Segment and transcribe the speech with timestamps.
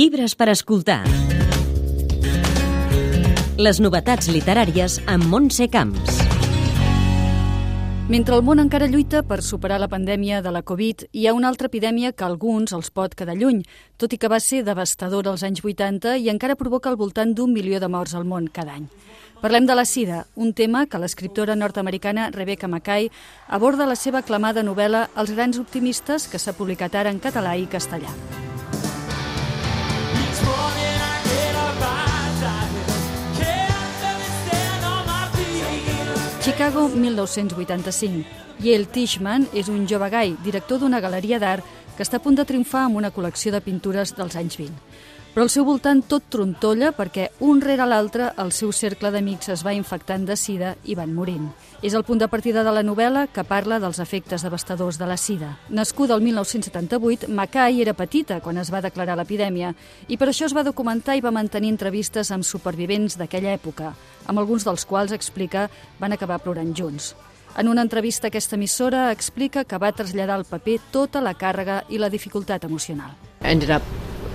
[0.00, 1.02] Llibres per escoltar.
[3.60, 6.22] Les novetats literàries amb Montse Camps.
[8.08, 11.52] Mentre el món encara lluita per superar la pandèmia de la Covid, hi ha una
[11.52, 13.60] altra epidèmia que alguns els pot quedar lluny,
[14.00, 17.52] tot i que va ser devastadora als anys 80 i encara provoca al voltant d'un
[17.52, 18.88] milió de morts al món cada any.
[19.44, 23.10] Parlem de la sida, un tema que l'escriptora nord-americana Rebecca Mackay
[23.48, 27.68] aborda la seva aclamada novel·la Els grans optimistes, que s'ha publicat ara en català i
[27.68, 28.39] castellà.
[36.60, 38.26] Chicago, 1985.
[38.60, 41.64] Yale Tishman és un jove gai, director d'una galeria d'art
[42.00, 44.78] que està a punt de triomfar amb una col·lecció de pintures dels anys 20.
[45.34, 49.60] Però al seu voltant tot trontolla perquè un rere l'altre el seu cercle d'amics es
[49.66, 51.50] va infectant de sida i van morint.
[51.84, 55.20] És el punt de partida de la novel·la que parla dels efectes devastadors de la
[55.20, 55.52] sida.
[55.68, 59.76] Nascuda el 1978, Mackay era petita quan es va declarar l'epidèmia
[60.08, 63.92] i per això es va documentar i va mantenir entrevistes amb supervivents d'aquella època,
[64.24, 65.68] amb alguns dels quals explica
[66.00, 67.12] van acabar plorant junts.
[67.58, 71.82] En una entrevista a aquesta emissora explica que va traslladar al paper tota la càrrega
[71.88, 73.16] i la dificultat emocional.
[73.42, 73.82] ended up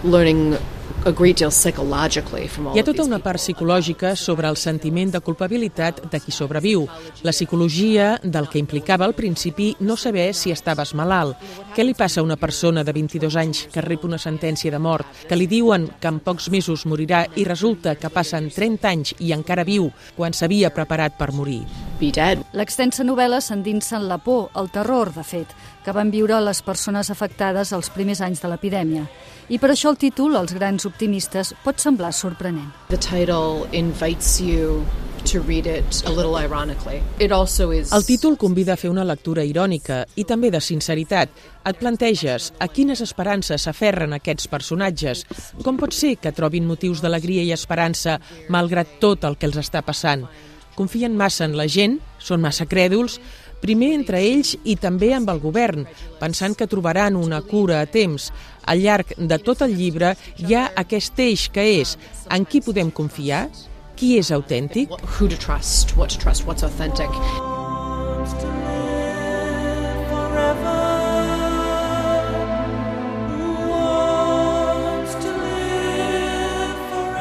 [0.03, 0.57] learning
[1.05, 6.87] Hi ha tota una part psicològica sobre el sentiment de culpabilitat de qui sobreviu,
[7.21, 11.37] la psicologia del que implicava al principi no saber si estaves malalt.
[11.77, 15.05] Què li passa a una persona de 22 anys que rep una sentència de mort,
[15.29, 19.29] que li diuen que en pocs mesos morirà i resulta que passen 30 anys i
[19.37, 21.61] encara viu quan s'havia preparat per morir?
[21.99, 22.41] Be dead.
[22.51, 25.53] L'extensa novel·la s'endinsa en la por, el terror, de fet,
[25.85, 29.05] que van viure les persones afectades els primers anys de l'epidèmia.
[29.47, 32.71] I per això el títol, Els grans optimistes, pot semblar sorprenent.
[32.89, 34.83] The title invites you
[35.25, 37.01] to read it a little ironically.
[37.19, 41.31] It also is El títol convida a fer una lectura irònica i també de sinceritat.
[41.65, 45.25] Et planteges a quines esperances s'aferren aquests personatges?
[45.63, 48.19] Com pot ser que trobin motius d'alegria i esperança
[48.49, 50.27] malgrat tot el que els està passant?
[50.75, 51.99] Confien massa en la gent?
[52.19, 53.19] Són massa crèduls?
[53.63, 55.85] Primer entre ells i també amb el govern,
[56.19, 58.29] pensant que trobaran una cura a temps.
[58.67, 60.13] Al llarg de tot el llibre
[60.43, 61.95] hi ha aquest eix que és
[62.29, 63.47] en qui podem confiar,
[63.95, 67.09] qui és autèntic, who to trust, what to trust, what's authentic.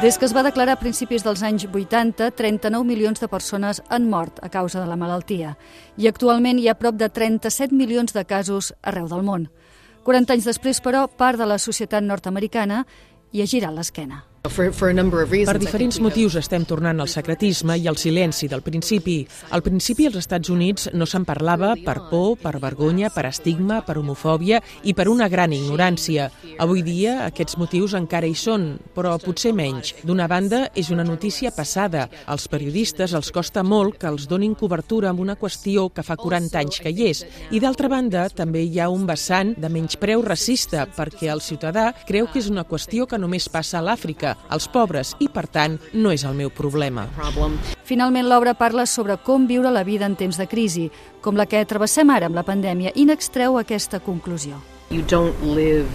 [0.05, 4.03] Des que es va declarar a principis dels anys 80, 39 milions de persones han
[4.05, 5.55] mort a causa de la malaltia
[5.97, 9.49] i actualment hi ha prop de 37 milions de casos arreu del món.
[10.05, 12.83] 40 anys després, però, part de la societat nord-americana
[13.33, 14.21] hi ha girat l'esquena.
[14.45, 19.15] Per diferents motius estem tornant al secretisme i al silenci del principi.
[19.57, 23.97] Al principi als Estats Units no se'n parlava per por, per vergonya, per estigma, per
[23.97, 26.27] homofòbia i per una gran ignorància.
[26.61, 29.95] Avui dia aquests motius encara hi són, però potser menys.
[30.05, 32.05] D'una banda, és una notícia passada.
[32.29, 36.61] Als periodistes els costa molt que els donin cobertura amb una qüestió que fa 40
[36.61, 37.23] anys que hi és.
[37.49, 42.29] I d'altra banda, també hi ha un vessant de menyspreu racista, perquè el ciutadà creu
[42.29, 46.11] que és una qüestió que només passa a l'Àfrica, als pobres, i per tant no
[46.11, 47.07] és el meu problema.
[47.15, 47.59] problem.
[47.83, 50.91] Finalment, l'obra parla sobre com viure la vida en temps de crisi,
[51.21, 54.61] com la que travessem ara amb la pandèmia, i n'extreu aquesta conclusió.
[54.89, 55.87] You don't live.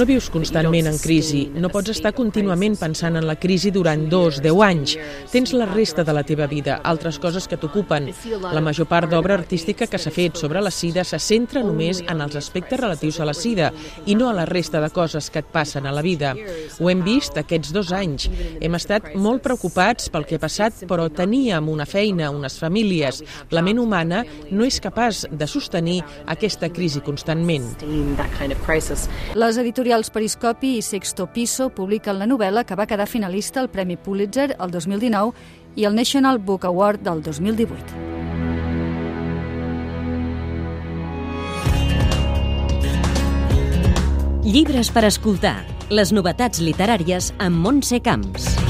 [0.00, 4.38] No vius constantment en crisi, no pots estar contínuament pensant en la crisi durant dos,
[4.40, 4.94] deu anys.
[5.32, 8.08] Tens la resta de la teva vida, altres coses que t'ocupen.
[8.54, 12.22] La major part d'obra artística que s'ha fet sobre la sida se centra només en
[12.24, 13.70] els aspectes relatius a la sida
[14.06, 16.32] i no a la resta de coses que et passen a la vida.
[16.80, 18.30] Ho hem vist aquests dos anys.
[18.60, 23.20] Hem estat molt preocupats pel que ha passat, però teníem una feina, unes famílies.
[23.52, 27.68] La ment humana no és capaç de sostenir aquesta crisi constantment.
[28.38, 29.08] Kind of crisis.
[29.34, 33.96] Les editorials Periscopi i Sexto Piso publiquen la novel·la que va quedar finalista al Premi
[33.96, 35.34] Pulitzer el 2019
[35.76, 38.08] i el National Book Award del 2018.
[44.50, 45.60] Llibres per escoltar.
[45.94, 48.69] Les novetats literàries amb Montse Camps.